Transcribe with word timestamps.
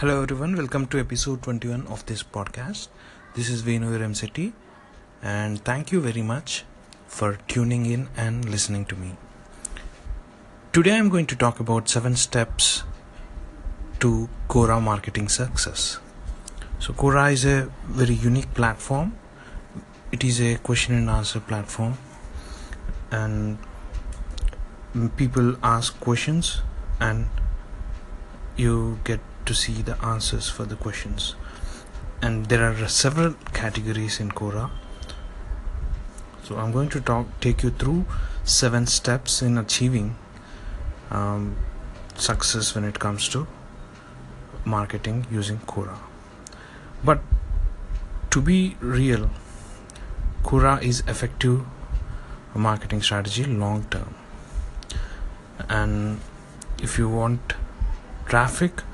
Hello 0.00 0.22
everyone, 0.22 0.56
welcome 0.56 0.86
to 0.86 0.98
episode 0.98 1.42
21 1.42 1.86
of 1.88 2.06
this 2.06 2.22
podcast. 2.22 2.88
This 3.34 3.50
is 3.50 3.60
Venu 3.60 3.90
Remseti 3.98 4.54
and 5.22 5.62
thank 5.62 5.92
you 5.92 6.00
very 6.00 6.22
much 6.22 6.64
for 7.06 7.36
tuning 7.48 7.84
in 7.84 8.08
and 8.16 8.48
listening 8.48 8.86
to 8.86 8.96
me. 8.96 9.18
Today 10.72 10.96
I'm 10.96 11.10
going 11.10 11.26
to 11.26 11.36
talk 11.36 11.60
about 11.60 11.90
7 11.90 12.16
steps 12.16 12.82
to 13.98 14.30
Quora 14.48 14.80
marketing 14.82 15.28
success. 15.28 15.98
So 16.78 16.94
Quora 16.94 17.30
is 17.30 17.44
a 17.44 17.70
very 17.84 18.14
unique 18.14 18.54
platform. 18.54 19.18
It 20.12 20.24
is 20.24 20.40
a 20.40 20.56
question 20.56 20.94
and 20.94 21.10
answer 21.10 21.40
platform 21.40 21.98
and 23.10 23.58
people 25.18 25.56
ask 25.62 26.00
questions 26.00 26.62
and 27.00 27.26
you 28.56 28.98
get 29.04 29.20
to 29.50 29.54
see 29.60 29.82
the 29.82 29.96
answers 30.04 30.48
for 30.48 30.64
the 30.64 30.76
questions. 30.76 31.34
And 32.22 32.46
there 32.46 32.62
are 32.64 32.88
several 32.88 33.32
categories 33.52 34.20
in 34.20 34.30
Quora. 34.30 34.70
So 36.44 36.56
I'm 36.56 36.70
going 36.70 36.90
to 36.90 37.00
talk 37.00 37.26
take 37.40 37.64
you 37.64 37.70
through 37.70 38.04
seven 38.44 38.86
steps 38.86 39.42
in 39.42 39.58
achieving 39.58 40.14
um, 41.10 41.56
success 42.14 42.74
when 42.76 42.84
it 42.84 43.00
comes 43.00 43.28
to 43.30 43.46
marketing 44.64 45.26
using 45.32 45.58
Quora. 45.72 45.98
But 47.02 47.20
to 48.30 48.40
be 48.50 48.76
real 48.80 49.30
Quora 50.44 50.80
is 50.90 51.02
effective 51.08 51.64
marketing 52.54 53.02
strategy 53.02 53.44
long 53.44 53.82
term. 53.96 54.14
And 55.68 56.20
if 56.80 56.98
you 56.98 57.08
want 57.08 57.54
traffic 58.26 58.84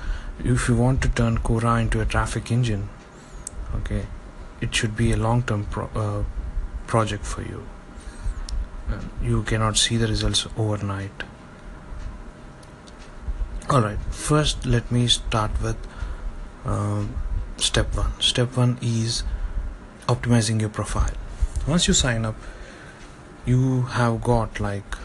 if 0.44 0.68
you 0.68 0.76
want 0.76 1.02
to 1.02 1.08
turn 1.08 1.38
Quora 1.38 1.80
into 1.80 2.00
a 2.00 2.04
traffic 2.04 2.50
engine 2.50 2.88
okay 3.74 4.06
it 4.60 4.74
should 4.74 4.96
be 4.96 5.12
a 5.12 5.16
long 5.16 5.42
term 5.42 5.64
pro- 5.64 5.90
uh, 5.94 6.24
project 6.86 7.24
for 7.26 7.42
you. 7.42 7.66
You 9.20 9.42
cannot 9.42 9.76
see 9.76 9.96
the 9.96 10.06
results 10.06 10.46
overnight. 10.56 11.24
All 13.68 13.82
right 13.82 13.98
first 14.10 14.64
let 14.64 14.90
me 14.92 15.08
start 15.08 15.50
with 15.62 15.76
um, 16.64 17.16
step 17.56 17.96
one. 17.96 18.12
Step 18.20 18.56
one 18.56 18.78
is 18.80 19.24
optimizing 20.06 20.60
your 20.60 20.70
profile. 20.70 21.12
Once 21.66 21.88
you 21.88 21.94
sign 21.94 22.24
up 22.24 22.36
you 23.44 23.82
have 23.82 24.22
got 24.22 24.60
like 24.60 24.96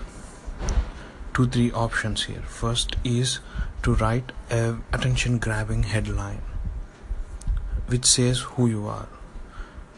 two 1.34 1.48
three 1.48 1.72
options 1.72 2.26
here. 2.26 2.42
First 2.42 2.96
is 3.04 3.40
to 3.84 3.96
write 3.96 4.32
a 4.50 4.76
attention 4.94 5.38
grabbing 5.40 5.84
headline 5.84 6.42
which 7.88 8.06
says 8.06 8.40
who 8.40 8.68
you 8.68 8.88
are. 8.88 9.08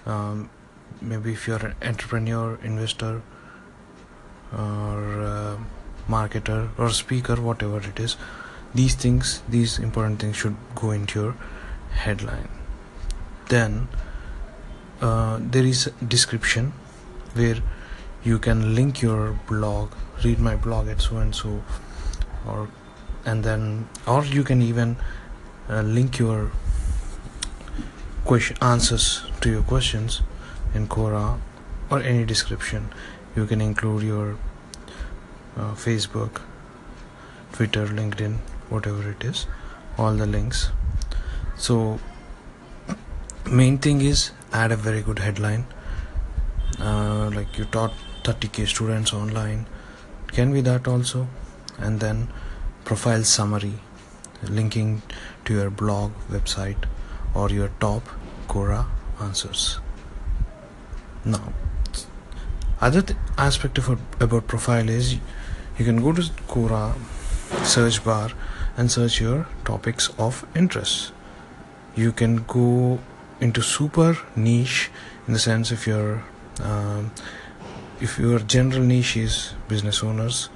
Um, 0.05 0.49
maybe 1.01 1.33
if 1.33 1.47
you're 1.47 1.65
an 1.65 1.75
entrepreneur 1.81 2.59
investor 2.63 3.21
or 4.51 5.59
marketer 6.09 6.69
or 6.77 6.89
speaker 6.89 7.35
whatever 7.35 7.77
it 7.77 7.99
is 7.99 8.17
these 8.75 8.95
things 8.95 9.41
these 9.47 9.79
important 9.79 10.19
things 10.19 10.35
should 10.35 10.55
go 10.75 10.91
into 10.91 11.21
your 11.21 11.35
headline. 11.91 12.49
Then 13.49 13.87
uh, 15.01 15.39
there 15.39 15.65
is 15.65 15.91
description 16.07 16.73
where 17.33 17.57
you 18.23 18.39
can 18.39 18.75
link 18.75 19.01
your 19.01 19.39
blog 19.47 19.91
read 20.23 20.39
my 20.39 20.55
blog 20.55 20.87
at 20.87 21.01
so 21.01 21.17
and 21.17 21.35
so 21.35 21.61
or 22.47 22.69
and 23.25 23.43
then 23.43 23.87
or 24.07 24.23
you 24.25 24.43
can 24.43 24.61
even 24.61 24.95
uh, 25.69 25.81
link 25.81 26.19
your 26.19 26.51
question 28.25 28.57
answers 28.61 29.23
to 29.41 29.49
your 29.49 29.63
questions 29.63 30.21
in 30.73 30.87
Quora 30.87 31.39
or 31.89 31.99
any 31.99 32.25
description. 32.25 32.89
You 33.35 33.45
can 33.45 33.61
include 33.61 34.03
your 34.03 34.37
uh, 35.57 35.73
Facebook 35.73 36.41
Twitter 37.51 37.85
LinkedIn 37.87 38.37
whatever 38.69 39.09
it 39.09 39.23
is 39.23 39.45
all 39.97 40.13
the 40.13 40.25
links. 40.25 40.71
So 41.57 41.99
main 43.45 43.77
thing 43.77 44.01
is 44.01 44.31
add 44.51 44.71
a 44.71 44.75
very 44.75 45.01
good 45.01 45.19
headline. 45.19 45.65
Uh, 46.79 47.29
like 47.33 47.57
you 47.57 47.65
taught 47.65 47.93
30k 48.23 48.67
students 48.67 49.13
online. 49.13 49.65
Can 50.27 50.51
be 50.51 50.61
that 50.61 50.87
also. 50.87 51.27
And 51.77 51.99
then 51.99 52.27
profile 52.85 53.23
summary 53.23 53.73
linking 54.49 55.01
to 55.45 55.53
your 55.53 55.69
blog 55.69 56.11
website 56.29 56.85
or 57.33 57.49
your 57.49 57.69
top 57.79 58.03
Quora 58.47 58.85
answers. 59.21 59.79
Now 61.25 61.53
other 62.81 63.01
th- 63.01 63.17
aspect 63.37 63.77
of 63.77 63.89
about 64.19 64.47
profile 64.47 64.89
is 64.89 65.13
you 65.77 65.85
can 65.85 66.01
go 66.01 66.11
to 66.11 66.21
Quora 66.47 66.93
search 67.63 68.03
bar 68.03 68.31
and 68.75 68.91
search 68.91 69.21
your 69.21 69.47
topics 69.63 70.09
of 70.17 70.45
interest. 70.55 71.13
You 71.95 72.11
can 72.11 72.43
go 72.43 72.99
into 73.39 73.61
super 73.61 74.17
niche 74.35 74.91
in 75.27 75.33
the 75.33 75.39
sense 75.39 75.71
if 75.71 75.87
your 75.87 76.23
um, 76.61 77.11
if 78.01 78.19
your 78.19 78.39
general 78.39 78.83
niche 78.83 79.15
is 79.17 79.53
business 79.67 80.03
owners 80.03 80.49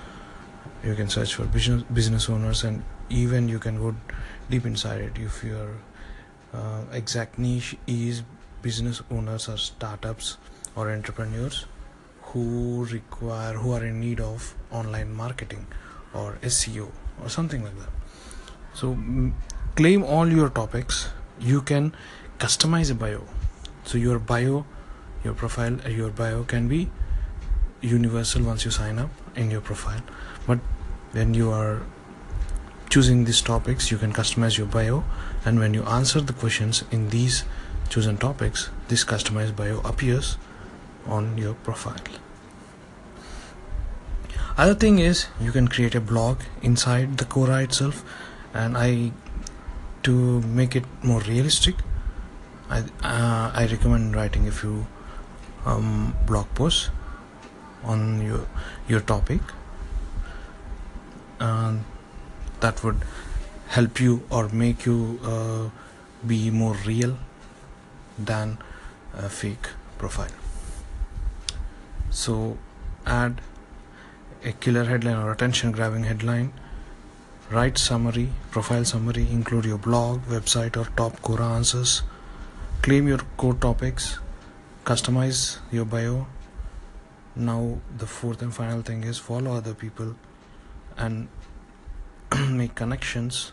you 0.84 0.96
can 0.96 1.10
search 1.10 1.36
for 1.36 1.46
business 1.46 1.84
business 1.94 2.30
owners 2.30 2.64
and 2.64 2.84
even 3.10 3.50
you 3.50 3.60
can 3.60 3.78
go 3.78 3.96
deep 4.50 4.66
inside 4.66 5.02
it 5.02 5.18
if 5.18 5.44
your 5.44 5.70
uh, 6.54 6.82
exact 6.92 7.38
niche 7.40 7.76
is 7.88 8.24
business 8.62 9.02
owners 9.12 9.48
or 9.50 9.58
startups 9.58 10.38
or 10.76 10.92
entrepreneurs 10.92 11.66
who 12.22 12.86
require 12.92 13.54
who 13.54 13.72
are 13.72 13.84
in 13.84 14.00
need 14.00 14.20
of 14.20 14.54
online 14.72 15.14
marketing 15.14 15.66
or 16.14 16.38
SEO 16.44 16.92
or 17.24 17.30
something 17.30 17.64
like 17.64 17.78
that. 17.80 17.90
So 18.74 18.92
m- 18.92 19.36
claim 19.76 20.04
all 20.04 20.28
your 20.28 20.50
topics. 20.50 21.10
You 21.40 21.62
can 21.62 21.94
customize 22.40 22.92
a 22.92 22.96
bio. 22.96 23.24
So 23.86 23.98
your 23.98 24.20
bio 24.20 24.66
your 25.24 25.34
profile 25.34 25.78
uh, 25.86 25.90
your 25.90 26.10
bio 26.10 26.44
can 26.44 26.68
be 26.68 26.90
universal 27.82 28.44
once 28.44 28.66
you 28.66 28.72
sign 28.72 29.00
up 29.00 29.10
in 29.36 29.52
your 29.52 29.62
profile 29.62 30.02
but 30.48 30.60
when 31.12 31.34
you 31.34 31.52
are 31.52 31.82
choosing 32.90 33.26
these 33.26 33.42
topics 33.42 33.92
you 33.92 33.98
can 33.98 34.14
customize 34.14 34.58
your 34.58 34.68
bio. 34.68 35.04
And 35.46 35.60
when 35.60 35.74
you 35.74 35.84
answer 35.84 36.22
the 36.22 36.34
questions 36.34 36.84
in 36.92 37.10
these 37.10 37.44
chosen 37.90 38.18
topics 38.18 38.70
this 38.88 39.04
customized 39.04 39.56
bio 39.56 39.80
appears 39.82 40.38
on 41.06 41.38
your 41.38 41.54
profile. 41.54 42.02
Other 44.58 44.74
thing 44.74 45.00
is 45.00 45.28
you 45.40 45.52
can 45.52 45.68
create 45.68 45.96
a 45.96 46.02
blog 46.02 46.40
inside 46.62 47.18
the 47.18 47.26
Quora 47.26 47.64
itself. 47.64 48.04
And 48.54 48.78
i 48.78 49.12
to 50.04 50.42
make 50.42 50.76
it 50.76 50.86
more 51.04 51.20
realistic 51.22 51.76
i 52.76 52.80
uh, 52.80 53.52
i 53.62 53.68
recommend 53.72 54.16
writing 54.16 54.48
a 54.48 54.52
few 54.52 54.86
um, 55.66 56.16
blog 56.26 56.48
posts 56.60 56.90
on 57.84 58.22
your 58.26 58.42
your 58.88 59.02
topic 59.02 59.42
and 61.40 61.84
that 62.60 62.84
would 62.84 63.02
help 63.68 64.00
you 64.00 64.24
or 64.30 64.50
make 64.50 64.86
you 64.86 65.20
uh, 65.24 65.70
be 66.26 66.50
more 66.50 66.76
real 66.86 67.18
than 68.18 68.58
a 69.14 69.30
fake 69.30 69.70
profile. 69.98 70.32
So 72.10 72.58
add 73.06 73.42
a 74.44 74.52
killer 74.52 74.86
headline 74.86 75.18
or 75.18 75.32
attention 75.32 75.72
grabbing 75.72 76.06
headline. 76.06 76.54
Write 77.50 77.78
summary 77.78 78.30
profile 78.52 78.84
summary 78.84 79.28
include 79.32 79.66
your 79.66 79.78
blog 79.78 80.22
website 80.24 80.78
or 80.78 80.86
top 80.96 81.22
Quora 81.22 81.56
answers. 81.56 82.02
Claim 82.82 83.08
your 83.08 83.20
core 83.38 83.54
topics. 83.54 84.20
Customize 84.86 85.60
your 85.72 85.86
bio. 85.86 86.28
Now 87.36 87.78
the 87.98 88.08
fourth 88.08 88.42
and 88.42 88.54
final 88.54 88.82
thing 88.82 89.04
is 89.04 89.18
follow 89.18 89.54
other 89.54 89.74
people 89.74 90.16
and 90.98 91.28
make 92.50 92.76
connections 92.76 93.52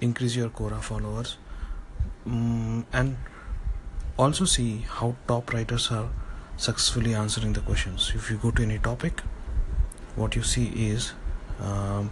increase 0.00 0.36
your 0.36 0.48
Quora 0.48 0.82
followers 0.82 1.36
mm, 2.26 2.84
and 2.92 3.16
also 4.18 4.44
see 4.44 4.84
how 4.88 5.14
top 5.26 5.52
writers 5.52 5.90
are 5.90 6.08
successfully 6.56 7.14
answering 7.14 7.52
the 7.52 7.60
questions. 7.60 8.12
If 8.14 8.30
you 8.30 8.38
go 8.38 8.50
to 8.50 8.62
any 8.62 8.78
topic 8.78 9.22
what 10.16 10.34
you 10.34 10.42
see 10.42 10.68
is 10.90 11.12
um, 11.60 12.10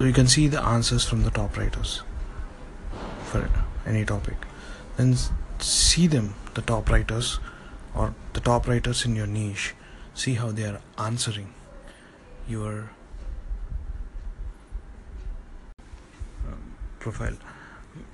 you 0.00 0.12
can 0.12 0.26
see 0.26 0.48
the 0.48 0.60
answers 0.60 1.04
from 1.04 1.22
the 1.22 1.30
top 1.30 1.56
writers 1.56 2.02
for 3.24 3.48
any 3.86 4.04
topic. 4.04 4.36
Then 4.96 5.16
see 5.58 6.06
them 6.06 6.34
the 6.54 6.62
top 6.62 6.90
writers 6.90 7.38
or 7.94 8.14
the 8.32 8.40
top 8.40 8.66
writers 8.68 9.04
in 9.04 9.16
your 9.16 9.26
niche. 9.26 9.74
See 10.14 10.34
how 10.34 10.50
they 10.50 10.64
are 10.64 10.80
answering 10.98 11.54
your 12.48 12.90
profile. 16.98 17.36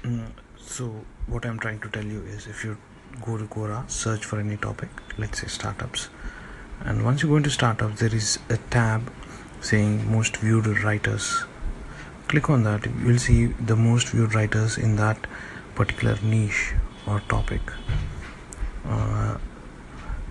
Mm, 0.02 0.26
so 0.56 0.84
what 1.26 1.44
i'm 1.46 1.58
trying 1.58 1.80
to 1.80 1.88
tell 1.88 2.04
you 2.04 2.22
is 2.22 2.46
if 2.46 2.64
you 2.64 2.76
go 3.26 3.36
to 3.36 3.44
quora 3.44 3.78
search 3.90 4.24
for 4.24 4.38
any 4.38 4.56
topic 4.56 4.88
let's 5.18 5.40
say 5.40 5.48
startups. 5.48 6.08
And 6.82 7.04
once 7.04 7.22
you 7.22 7.28
go 7.28 7.36
into 7.36 7.50
startups 7.50 8.00
there 8.00 8.14
is 8.14 8.38
a 8.48 8.56
tab 8.74 9.12
saying 9.60 10.10
most 10.10 10.38
viewed 10.38 10.66
writers. 10.84 11.44
Click 12.28 12.48
on 12.48 12.62
that 12.64 12.86
you'll 13.04 13.18
see 13.18 13.46
the 13.72 13.76
most 13.76 14.08
viewed 14.08 14.34
writers 14.34 14.78
in 14.78 14.96
that 14.96 15.26
particular 15.74 16.16
niche 16.22 16.74
or 17.06 17.20
topic. 17.28 17.60
Uh, 18.86 19.36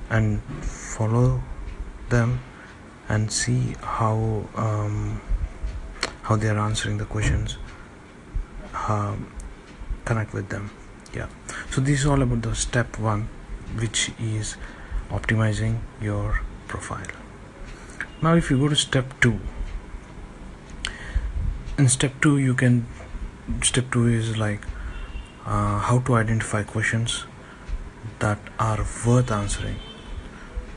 and 0.09 0.41
follow 0.63 1.41
them 2.09 2.39
and 3.09 3.31
see 3.31 3.75
how 3.81 4.47
um, 4.55 5.21
how 6.21 6.35
they 6.35 6.47
are 6.47 6.59
answering 6.59 6.97
the 6.99 7.05
questions 7.05 7.57
um, 8.87 9.31
connect 10.05 10.33
with 10.33 10.49
them. 10.49 10.69
Yeah. 11.13 11.27
So 11.71 11.81
this 11.81 12.01
is 12.01 12.05
all 12.05 12.21
about 12.21 12.43
the 12.43 12.55
step 12.55 12.99
one 12.99 13.27
which 13.75 14.11
is 14.19 14.57
optimizing 15.09 15.79
your 15.99 16.41
profile. 16.67 17.07
Now 18.21 18.35
if 18.35 18.51
you 18.51 18.59
go 18.59 18.69
to 18.69 18.75
step 18.75 19.13
two 19.19 19.39
in 21.77 21.87
step 21.87 22.13
two 22.21 22.37
you 22.37 22.53
can 22.53 22.85
step 23.63 23.91
two 23.91 24.07
is 24.07 24.37
like 24.37 24.65
uh, 25.45 25.79
how 25.79 25.99
to 25.99 26.15
identify 26.15 26.61
questions 26.61 27.25
that 28.19 28.37
are 28.59 28.85
worth 29.05 29.31
answering 29.31 29.77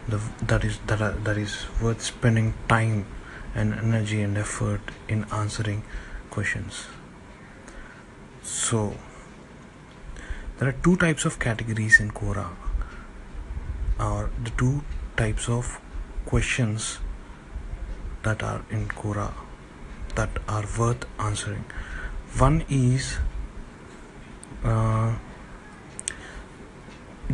the, 0.08 0.20
that 0.42 0.64
is 0.64 0.78
that 0.86 1.00
are, 1.00 1.12
that 1.12 1.36
is 1.36 1.66
worth 1.80 2.02
spending 2.02 2.54
time 2.68 3.06
and 3.54 3.74
energy 3.74 4.20
and 4.22 4.36
effort 4.36 4.80
in 5.08 5.24
answering 5.32 5.82
questions. 6.30 6.86
So 8.42 8.94
there 10.58 10.68
are 10.68 10.76
two 10.84 10.96
types 10.96 11.24
of 11.24 11.38
categories 11.38 12.00
in 12.00 12.10
quora. 12.10 12.48
Or 14.00 14.30
the 14.42 14.50
two 14.50 14.82
types 15.16 15.48
of 15.48 15.80
questions 16.26 16.98
that 18.22 18.42
are 18.42 18.62
in 18.70 18.88
quora 18.88 19.32
that 20.14 20.30
are 20.48 20.64
worth 20.78 21.06
answering. 21.18 21.64
One 22.38 22.64
is 22.68 23.18
uh, 24.64 25.14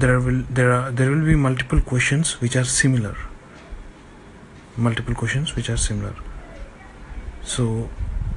there 0.01 0.21
will 0.21 0.43
there 0.59 0.73
are 0.73 0.91
there 0.91 1.11
will 1.11 1.25
be 1.25 1.35
multiple 1.35 1.81
questions 1.81 2.41
which 2.41 2.57
are 2.57 2.65
similar. 2.65 3.17
Multiple 4.77 5.15
questions 5.15 5.55
which 5.57 5.71
are 5.71 5.77
similar. 5.77 6.15
So 7.43 7.89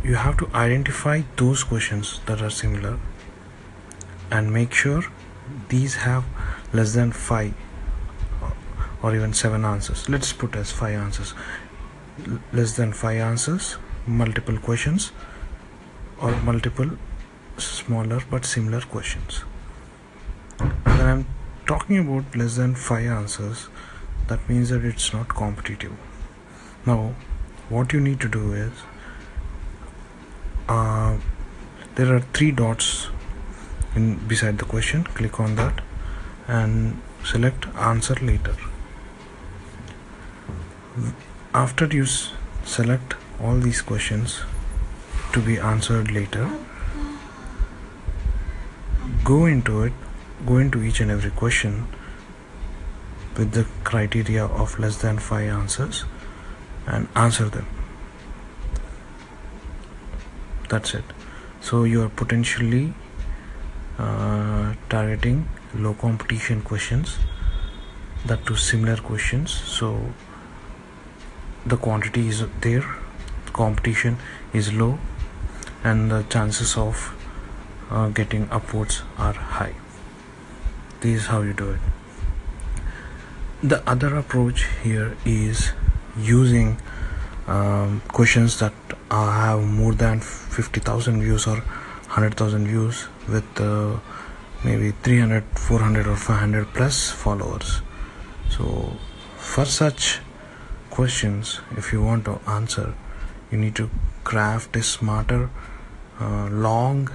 you 0.04 0.16
have 0.16 0.38
to 0.38 0.48
identify 0.56 1.22
those 1.38 1.64
questions 1.64 2.20
that 2.26 2.42
are 2.42 2.50
similar 2.50 2.98
and 4.32 4.52
make 4.52 4.74
sure 4.74 5.04
these 5.70 5.96
have 6.06 6.24
less 6.74 6.94
than 6.94 7.12
5 7.12 7.54
uh, 8.42 8.52
or 9.04 9.16
even 9.16 9.34
7 9.34 9.66
answers. 9.66 10.08
Let's 10.10 10.34
put 10.34 10.56
as 10.56 10.72
5 10.72 10.96
answers. 10.96 11.34
Less 12.54 12.76
than 12.76 12.94
5 12.94 13.18
answers 13.18 13.78
multiple 14.08 14.58
questions 14.58 15.12
or 16.20 16.32
multiple 16.42 16.98
smaller 17.58 18.22
but 18.32 18.46
similar 18.46 18.82
questions 18.82 19.44
talking 21.72 22.00
about 22.00 22.36
less 22.36 22.56
than 22.62 22.76
5 22.76 23.12
answers 23.18 23.68
that 24.30 24.48
means 24.50 24.70
that 24.70 24.86
it's 24.86 25.14
not 25.14 25.30
competitive. 25.30 25.94
Now 26.86 27.14
what 27.70 27.94
you 27.94 28.02
need 28.08 28.20
to 28.22 28.30
do 28.36 28.54
is 28.54 28.84
uh, 30.68 31.18
there 31.96 32.14
are 32.16 32.20
three 32.40 32.52
dots 32.52 33.08
in 33.96 34.16
beside 34.28 34.58
the 34.58 34.66
question. 34.66 35.04
Click 35.20 35.40
on 35.40 35.56
that 35.56 35.82
and 36.48 37.02
select 37.24 37.68
answer 37.92 38.16
later. 38.16 38.56
After 41.54 41.88
you 41.88 42.06
select 42.06 43.16
all 43.42 43.58
these 43.60 43.82
questions 43.82 44.40
to 45.34 45.42
be 45.42 45.58
answered 45.58 46.12
later 46.12 46.50
go 49.24 49.46
into 49.46 49.84
it 49.84 49.94
go 50.46 50.58
into 50.58 50.82
each 50.84 51.00
and 51.00 51.12
every 51.12 51.32
question 51.32 51.88
with 53.38 53.52
the 53.52 53.66
criteria 53.84 54.46
of 54.46 54.78
less 54.80 54.98
than 54.98 55.20
5 55.20 55.50
answers 55.50 56.06
and 56.88 57.08
answer 57.16 57.46
them. 57.50 57.68
That's 60.70 60.94
it. 60.94 61.04
So 61.60 61.84
you 61.84 62.02
are 62.04 62.10
potentially 62.10 62.94
uh, 64.00 64.74
targeting 64.90 65.48
low 65.76 65.94
competition 65.94 66.62
questions 66.62 67.18
that 68.26 68.46
to 68.46 68.56
similar 68.56 68.98
questions. 68.98 69.52
So 69.52 70.14
the 71.66 71.78
quantity 71.78 72.28
is 72.28 72.44
there 72.62 72.84
competition 73.54 74.18
is 74.54 74.74
low 74.74 74.98
and 75.84 76.10
the 76.10 76.24
chances 76.30 76.78
of 76.78 77.14
uh, 77.90 78.08
getting 78.10 78.48
upvotes 78.48 79.02
are 79.18 79.34
high 79.34 79.74
this 81.02 81.22
is 81.22 81.28
how 81.28 81.42
you 81.42 81.54
do 81.54 81.72
it. 81.72 81.80
The 83.64 83.88
other 83.90 84.16
approach 84.16 84.66
here 84.84 85.18
is 85.26 85.72
using 86.18 86.78
um, 87.48 88.02
questions 88.08 88.60
that 88.60 88.74
uh, 89.10 89.32
have 89.32 89.64
more 89.64 89.94
than 89.94 90.20
50,000 90.20 91.22
views 91.22 91.48
or 91.48 91.58
100,000 91.58 92.68
views 92.68 93.08
with 93.28 93.60
uh, 93.60 93.98
maybe 94.64 94.92
300 95.04 95.44
400 95.56 96.08
or 96.08 96.16
500 96.16 96.74
plus 96.74 97.10
followers. 97.10 97.82
So 98.50 98.98
for 99.38 99.66
such 99.66 100.20
questions 100.92 101.62
if 101.78 101.92
you 101.92 102.04
want 102.04 102.26
to 102.26 102.40
answer 102.48 102.94
you 103.50 103.58
need 103.58 103.76
to 103.76 103.90
craft 104.24 104.76
a 104.76 104.84
smarter 104.84 105.50
uh, 106.20 106.48
long 106.50 107.10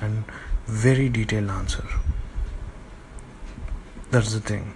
and 0.00 0.24
very 0.66 1.08
detailed 1.08 1.50
answer 1.50 1.84
that's 4.10 4.32
the 4.34 4.40
thing. 4.40 4.74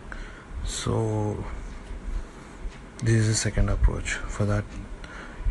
So 0.65 1.45
this 3.03 3.15
is 3.15 3.29
the 3.29 3.35
second 3.35 3.69
approach. 3.69 4.15
For 4.15 4.45
that 4.45 4.65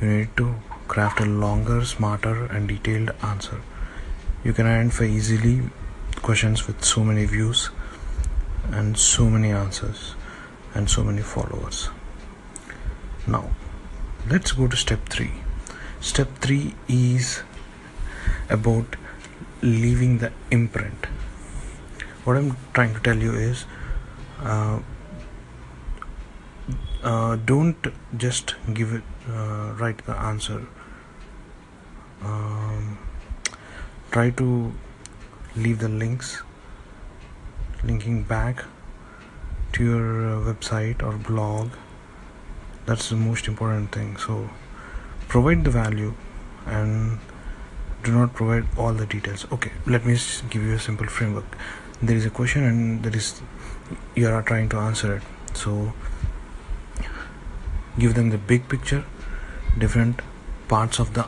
you 0.01 0.07
need 0.07 0.37
to 0.37 0.55
craft 0.87 1.19
a 1.19 1.25
longer 1.25 1.83
smarter 1.85 2.45
and 2.45 2.67
detailed 2.67 3.11
answer. 3.21 3.61
You 4.43 4.53
can 4.53 4.65
identify 4.65 5.05
easily 5.05 5.61
questions 6.21 6.67
with 6.67 6.83
so 6.83 7.03
many 7.03 7.25
views 7.25 7.69
and 8.71 8.97
so 8.97 9.29
many 9.29 9.51
answers 9.51 10.15
and 10.73 10.89
so 10.89 11.03
many 11.03 11.21
followers. 11.21 11.89
Now 13.27 13.49
let's 14.29 14.51
go 14.51 14.67
to 14.67 14.77
step 14.77 15.09
3 15.09 15.31
step 16.01 16.27
3 16.39 16.73
is 16.87 17.43
about 18.49 18.95
leaving 19.61 20.17
the 20.17 20.31
imprint 20.49 21.05
what 22.23 22.37
i'm 22.37 22.55
trying 22.73 22.93
to 22.93 22.99
tell 22.99 23.17
you 23.17 23.33
is 23.33 23.65
uh, 24.43 24.79
uh, 27.03 27.35
don't 27.35 27.87
just 28.17 28.55
give 28.73 28.93
it 28.93 29.03
uh, 29.29 29.73
write 29.77 30.05
the 30.05 30.13
answer. 30.13 30.67
Um, 32.23 32.97
try 34.11 34.29
to 34.31 34.73
leave 35.55 35.79
the 35.79 35.89
links 35.89 36.41
linking 37.83 38.23
back 38.23 38.63
to 39.73 39.83
your 39.83 40.27
uh, 40.27 40.53
website 40.53 41.01
or 41.01 41.13
blog. 41.17 41.71
That's 42.85 43.09
the 43.09 43.15
most 43.15 43.47
important 43.47 43.91
thing. 43.91 44.17
So 44.17 44.49
provide 45.27 45.63
the 45.63 45.71
value 45.71 46.13
and 46.65 47.19
do 48.03 48.11
not 48.11 48.33
provide 48.33 48.65
all 48.77 48.93
the 48.93 49.05
details. 49.05 49.45
Okay 49.51 49.71
let 49.85 50.05
me 50.05 50.17
give 50.49 50.63
you 50.63 50.73
a 50.73 50.79
simple 50.79 51.07
framework 51.07 51.57
there 52.01 52.15
is 52.15 52.25
a 52.25 52.29
question 52.29 52.63
and 52.63 53.03
there 53.03 53.15
is 53.15 53.41
you 54.15 54.27
are 54.27 54.41
trying 54.41 54.69
to 54.69 54.77
answer 54.77 55.15
it. 55.15 55.23
So 55.53 55.93
give 57.99 58.15
them 58.15 58.29
the 58.29 58.37
big 58.37 58.67
picture 58.69 59.03
different 59.77 60.21
parts 60.67 60.99
of 60.99 61.13
the 61.13 61.27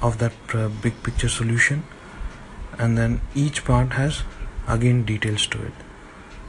of 0.00 0.18
that 0.18 0.32
uh, 0.54 0.68
big 0.68 1.02
picture 1.02 1.28
solution 1.28 1.84
and 2.78 2.98
then 2.98 3.20
each 3.34 3.64
part 3.64 3.92
has 3.92 4.22
again 4.66 5.04
details 5.04 5.46
to 5.48 5.62
it. 5.62 5.72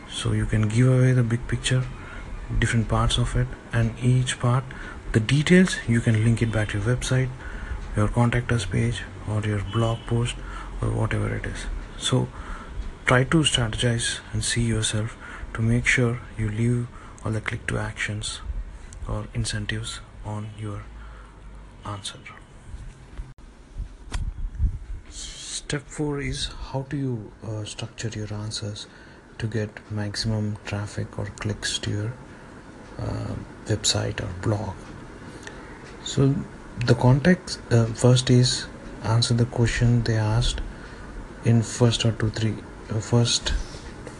So 0.10 0.32
you 0.32 0.46
can 0.46 0.67
give 0.67 0.88
away 0.88 1.12
the 1.13 1.24
big 1.24 1.48
picture 1.48 1.84
different 2.60 2.88
parts 2.88 3.17
of 3.17 3.36
it 3.36 3.48
and 3.72 3.93
each 4.00 4.39
part 4.39 4.63
the 5.12 5.20
details 5.20 5.77
you 5.88 6.01
can 6.01 6.24
link 6.24 6.41
it 6.41 6.51
back 6.51 6.70
to 6.70 6.79
your 6.79 6.96
website 6.96 7.29
your 7.96 8.08
contact 8.08 8.51
us 8.51 8.65
page 8.65 9.03
or 9.27 9.41
your 9.41 9.62
blog 9.74 10.00
post 10.08 10.36
or 10.82 10.89
whatever 10.89 11.34
it 11.36 11.46
is. 11.46 11.65
So 11.98 12.27
try 13.05 13.24
to 13.25 13.39
strategize 13.39 14.19
and 14.31 14.43
see 14.45 14.62
yourself 14.62 15.17
to 15.53 15.62
make 15.62 15.86
sure 15.86 16.19
you 16.38 16.50
leave 16.50 16.88
all 17.25 17.33
the 17.33 17.41
click 17.41 17.67
to 17.67 17.77
actions 17.77 18.39
or 19.07 19.27
incentives 19.33 20.00
on 20.25 20.50
your 20.57 20.83
answer. 21.86 22.17
Step 25.10 25.81
4 25.88 26.22
is 26.22 26.50
how 26.72 26.83
do 26.89 26.95
you 26.95 27.31
uh, 27.45 27.65
structure 27.65 28.07
your 28.07 28.33
answers 28.33 28.88
to 29.38 29.48
get 29.48 29.69
maximum 29.91 30.57
traffic 30.65 31.19
or 31.19 31.25
clicks 31.41 31.77
to 31.79 31.91
your 31.91 32.13
uh, 33.00 33.36
website 33.65 34.22
or 34.22 34.29
blog? 34.41 34.75
So 36.05 36.36
the 36.86 36.95
context 36.95 37.60
uh, 37.69 37.86
first 37.86 38.29
is 38.29 38.65
answer 39.03 39.33
the 39.33 39.45
question 39.45 40.03
they 40.03 40.15
asked 40.15 40.62
in 41.43 41.62
first 41.62 42.05
or 42.05 42.13
two 42.13 42.29
three 42.29 42.55
first 43.01 43.53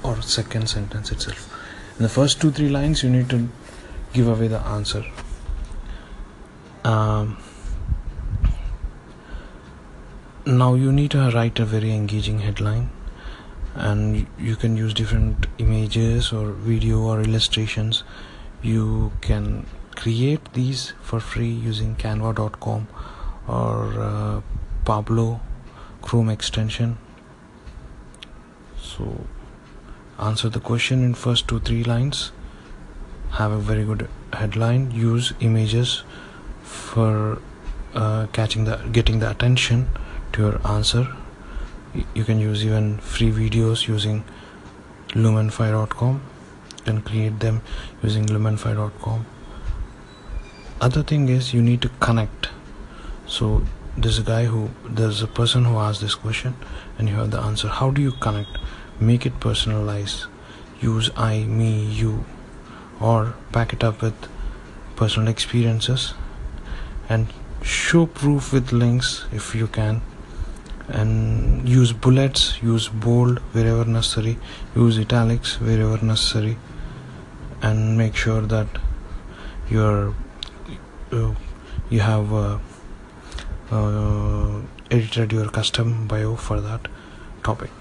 or 0.03 0.22
second 0.22 0.70
sentence 0.70 1.12
itself. 1.12 1.50
In 1.98 2.03
the 2.03 2.10
first 2.10 2.42
two 2.42 2.51
three 2.51 2.70
lines 2.70 3.03
you 3.03 3.10
need 3.10 3.30
to 3.30 3.48
give 4.13 4.27
away 4.27 4.48
the 4.48 4.60
answer. 4.60 5.03
Um, 6.84 7.38
now 10.46 10.74
you 10.74 10.92
need 10.92 11.12
to 11.12 11.30
write 11.32 11.60
a 11.60 11.65
very 11.65 11.94
engaging 11.94 12.39
headline 12.39 12.89
and 13.75 14.27
you 14.38 14.56
can 14.56 14.75
use 14.77 14.94
different 14.94 15.48
images 15.58 16.32
or 16.32 16.51
video 16.51 17.00
or 17.00 17.22
illustrations. 17.22 18.03
You 18.62 19.13
can 19.22 19.65
create 19.96 20.53
these 20.53 20.94
for 21.01 21.20
free 21.20 21.50
using 21.50 21.96
canva.com 21.96 22.88
or 23.48 23.94
uh, 24.00 24.42
pablo 24.86 25.39
chrome 26.01 26.30
extension 26.30 26.98
so 28.84 29.25
answer 30.20 30.50
the 30.50 30.60
question 30.60 31.04
in 31.04 31.13
first 31.13 31.48
two 31.48 31.60
three 31.60 31.84
lines. 31.84 32.32
Have 33.32 33.52
a 33.52 33.58
very 33.58 33.84
good 33.84 34.08
headline. 34.34 34.92
Use 34.92 35.34
images 35.40 36.04
for 36.63 37.40
uh, 37.96 38.28
catching 38.34 38.66
the 38.66 38.78
getting 38.92 39.20
the 39.20 39.30
attention 39.30 39.88
to 40.34 40.42
your 40.42 40.68
answer. 40.68 41.08
You 42.13 42.24
can 42.24 42.40
use 42.40 42.66
even 42.66 42.98
free 42.98 43.32
videos 43.32 43.88
using 43.88 44.24
lumen5.com 45.10 46.22
you 46.78 46.84
can 46.86 47.02
create 47.04 47.40
them 47.40 47.62
using 48.02 48.25
lumen5.com 48.25 49.25
other 50.82 51.04
thing 51.04 51.30
is 51.30 51.54
you 51.54 51.62
need 51.62 51.82
to 51.82 51.90
connect. 52.00 52.50
So 53.25 53.62
there's 53.98 54.20
a 54.20 54.24
guy 54.24 54.46
who 54.46 54.70
there's 54.86 55.22
a 55.22 55.28
person 55.28 55.66
who 55.66 55.78
asked 55.78 56.02
this 56.02 56.16
question 56.16 56.56
and 56.98 57.10
you 57.10 57.16
have 57.16 57.32
the 57.32 57.40
answer. 57.40 57.68
How 57.68 57.92
do 57.92 58.02
you 58.02 58.12
connect 58.12 58.58
make 59.00 59.26
it 59.26 59.40
personalized 59.40 60.26
use 60.82 61.10
i 61.16 61.44
me 61.44 61.86
you 62.02 62.24
or 63.00 63.34
pack 63.52 63.74
it 63.74 63.84
up 63.84 64.02
with 64.02 64.28
personal 64.96 65.28
experiences 65.28 66.14
and 67.10 67.28
show 67.62 68.06
proof 68.06 68.52
with 68.54 68.72
links 68.72 69.26
if 69.32 69.56
you 69.56 69.68
can 69.68 70.02
and 70.88 71.68
use 71.68 71.94
bullets 71.94 72.62
use 72.62 72.90
bold 72.90 73.40
wherever 73.54 73.86
necessary 73.86 74.38
use 74.76 75.00
italics 75.00 75.60
wherever 75.60 75.98
necessary 76.06 76.58
and 77.62 77.98
make 77.98 78.16
sure 78.16 78.42
that 78.42 78.68
you're 79.70 80.14
uh, 81.12 81.34
you 81.90 82.00
have 82.00 82.34
uh, 83.74 84.62
edited 84.92 85.32
your 85.32 85.50
custom 85.50 86.08
bio 86.08 86.36
for 86.36 86.60
that 86.62 86.88
topic. 87.44 87.72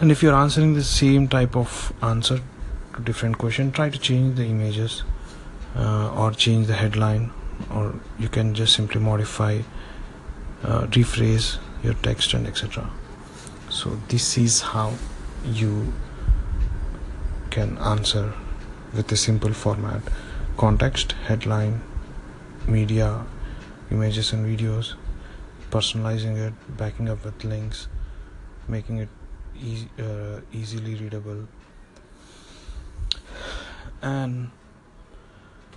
And 0.00 0.12
if 0.12 0.22
you're 0.22 0.34
answering 0.34 0.74
the 0.74 0.84
same 0.84 1.28
type 1.28 1.56
of 1.56 1.92
answer 2.02 2.40
to 2.94 3.02
different 3.02 3.38
question 3.38 3.70
try 3.72 3.88
to 3.90 3.98
change 3.98 4.36
the 4.36 4.44
images 4.44 5.02
uh, 5.76 6.12
or 6.14 6.30
change 6.32 6.66
the 6.66 6.74
headline 6.74 7.30
or 7.74 7.94
you 8.18 8.28
can 8.28 8.54
just 8.54 8.74
simply 8.74 9.00
modify 9.00 9.60
uh, 10.64 10.82
rephrase 10.86 11.58
your 11.82 11.94
text 11.94 12.34
and 12.34 12.46
etc 12.46 12.88
so 13.70 13.90
this 14.08 14.38
is 14.38 14.60
how 14.62 14.92
you 15.44 15.92
can 17.50 17.76
answer 17.78 18.32
with 18.94 19.12
a 19.12 19.16
simple 19.16 19.52
format. 19.52 20.02
Context 20.56 21.12
headline 21.26 21.80
media 22.66 23.24
images 23.90 24.32
and 24.32 24.46
videos 24.46 24.94
personalizing 25.70 26.36
it 26.46 26.54
backing 26.76 27.08
up 27.08 27.24
with 27.24 27.44
links 27.44 27.88
making 28.68 28.98
it 28.98 29.08
e- 29.60 29.88
uh, 29.98 30.40
easily 30.52 30.94
readable. 30.94 31.46
And 34.00 34.50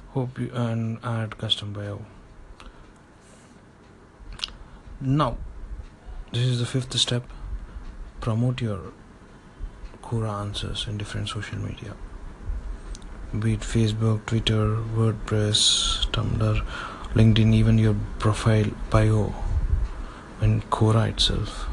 hope 0.10 0.39
you 0.39 0.51
and 0.53 1.00
add 1.03 1.38
custom 1.38 1.74
bio 1.74 2.01
now, 5.03 5.38
this 6.32 6.44
is 6.44 6.60
the 6.60 6.65
fifth 6.68 6.96
step. 7.00 7.24
Promote 8.20 8.62
your 8.62 8.94
Quora 10.03 10.41
answers 10.41 10.86
in 10.88 11.00
different 11.00 11.27
social 11.27 11.58
media. 11.58 11.96
Be 13.39 13.53
it 13.53 13.62
Facebook, 13.62 14.27
Twitter, 14.27 14.75
WordPress, 14.96 16.06
Tumblr, 16.12 16.63
LinkedIn, 17.13 17.53
even 17.53 17.77
your 17.77 17.96
profile 18.20 18.72
bio 18.89 19.34
in 20.41 20.62
Quora 20.63 21.10
itself. 21.10 21.68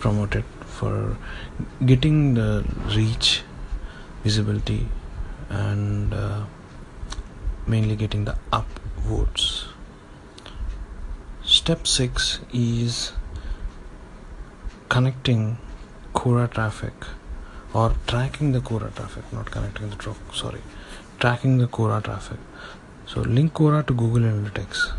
Promote 0.00 0.36
it 0.36 0.44
for 0.66 1.16
getting 1.84 2.34
the 2.34 2.64
reach, 2.94 3.42
visibility, 4.22 4.88
and 5.48 6.12
uh, 6.12 6.44
mainly 7.66 7.96
getting 7.96 8.24
the 8.24 8.36
upvotes 8.52 9.66
step 11.46 11.86
6 11.86 12.40
is 12.52 13.12
connecting 14.88 15.58
Quora 16.12 16.50
traffic 16.50 16.92
or 17.72 17.94
tracking 18.08 18.50
the 18.50 18.58
Quora 18.58 18.92
traffic 18.96 19.32
not 19.32 19.48
connecting 19.52 19.88
the 19.90 19.94
traffic 19.94 20.34
sorry 20.34 20.60
tracking 21.20 21.58
the 21.58 21.68
Quora 21.68 22.02
traffic 22.02 22.38
so 23.06 23.20
link 23.20 23.54
Quora 23.54 23.86
to 23.86 23.94
Google 23.94 24.22
Analytics 24.22 24.92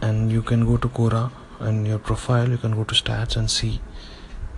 and 0.00 0.30
you 0.30 0.42
can 0.42 0.66
go 0.66 0.76
to 0.76 0.88
Quora 0.88 1.30
and 1.60 1.86
your 1.86 1.98
profile 1.98 2.48
you 2.48 2.58
can 2.58 2.74
go 2.74 2.84
to 2.84 2.94
stats 2.94 3.36
and 3.36 3.50
see 3.50 3.80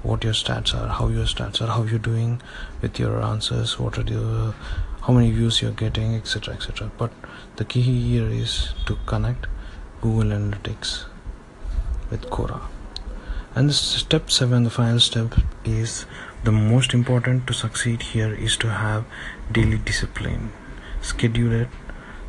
what 0.03 0.25
your 0.25 0.33
stats 0.33 0.75
are 0.75 0.89
how 0.89 1.09
your 1.09 1.27
stats 1.27 1.61
are 1.61 1.69
how 1.69 1.83
you're 1.83 1.99
doing 1.99 2.41
with 2.83 2.99
your 2.99 3.23
answers 3.23 3.79
what 3.79 3.99
are 3.99 4.03
the 4.03 4.55
how 5.03 5.13
many 5.13 5.31
views 5.31 5.63
you're 5.63 5.79
getting 5.85 6.15
etc 6.15 6.55
etc 6.55 6.91
but 6.99 7.13
the 7.57 7.65
key 7.65 7.83
here 7.83 8.29
is 8.29 8.75
to 8.87 8.97
connect 9.07 9.47
Google 10.01 10.31
Analytics 10.31 11.07
with 12.09 12.23
Quora. 12.31 12.61
And 13.57 13.75
step 13.75 14.31
7, 14.31 14.63
the 14.63 14.71
final 14.71 15.01
step, 15.01 15.35
is 15.65 16.07
the 16.45 16.53
most 16.53 16.95
important 16.95 17.49
to 17.49 17.53
succeed 17.53 18.03
here 18.03 18.33
is 18.33 18.57
to 18.59 18.71
have 18.71 19.05
daily 19.51 19.79
discipline. 19.79 20.53
Schedule 21.03 21.53
it 21.53 21.69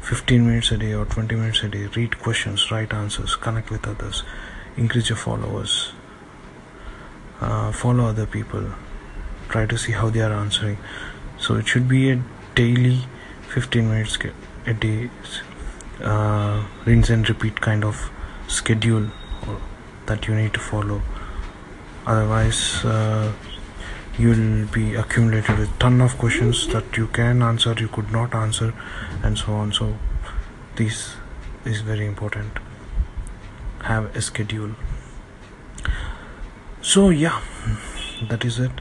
15 0.01 0.46
minutes 0.46 0.72
a 0.72 0.77
day 0.77 0.94
or 0.94 1.06
20 1.06 1.36
minutes 1.36 1.63
a 1.63 1.70
day. 1.70 1.86
Read 1.96 2.20
questions, 2.20 2.72
write 2.72 2.94
answers, 2.94 3.36
connect 3.36 3.70
with 3.70 3.88
others, 3.88 4.24
increase 4.77 5.10
your 5.10 5.18
followers, 5.18 5.94
uh, 7.41 7.72
follow 7.72 8.06
other 8.06 8.25
people, 8.25 8.65
try 9.50 9.65
to 9.65 9.77
see 9.77 9.91
how 9.91 10.10
they 10.10 10.22
are 10.22 10.34
answering. 10.34 10.77
So 11.38 11.56
it 11.56 11.68
should 11.68 11.88
be 11.88 12.12
a 12.12 12.22
daily 12.56 13.06
15 13.50 13.89
minutes 13.89 14.18
a 14.65 14.74
day 14.74 15.10
uh, 16.03 16.63
rinse 16.86 17.10
and 17.10 17.27
repeat 17.27 17.60
kind 17.60 17.84
of 17.84 18.12
schedule 18.48 19.08
that 20.06 20.27
you 20.27 20.36
need 20.36 20.53
to 20.53 20.60
follow 20.60 21.01
otherwise 22.06 22.84
uh, 22.86 23.32
you'll 24.18 24.68
be 24.68 24.96
accumulated 24.96 25.58
with 25.58 25.79
ton 25.79 26.01
of 26.01 26.18
questions 26.18 26.68
that 26.68 26.98
you 26.98 27.08
can 27.08 27.41
answer 27.41 27.74
you 27.79 27.88
could 27.88 28.12
not 28.12 28.36
answer 28.36 28.74
and 29.24 29.38
so 29.38 29.54
on. 29.54 29.72
So 29.72 29.98
this 30.76 31.16
is 31.66 31.82
very 31.82 32.06
important. 32.06 32.52
Have 33.82 34.16
a 34.16 34.22
schedule. 34.22 34.76
So 36.82 37.10
yeah 37.10 37.42
that 38.28 38.46
is 38.46 38.60
it. 38.60 38.72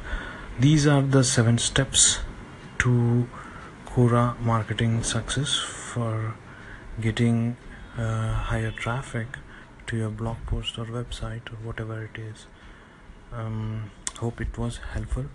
These 0.59 0.87
are 0.87 1.03
the 1.03 1.23
seven 1.23 1.59
steps 1.59 2.21
to 2.79 3.29
Quora 3.87 4.39
marketing 4.41 5.03
success 5.03 5.59
for 5.59 6.35
getting 7.01 7.57
uh, 7.97 8.33
higher 8.33 8.71
traffic 8.73 9.39
to 9.87 9.97
your 9.97 10.11
blog 10.11 10.37
post 10.47 10.79
or 10.79 10.85
website 10.87 11.53
or 11.53 11.57
whatever 11.63 12.03
it 12.05 12.19
is. 12.21 12.47
Um, 13.33 13.91
hope 14.19 14.41
it 14.41 14.59
was 14.59 14.79
helpful 14.95 15.27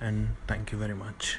and 0.00 0.36
thank 0.46 0.70
you 0.72 0.78
very 0.78 0.94
much 0.94 1.38